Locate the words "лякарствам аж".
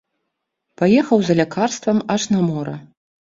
1.39-2.27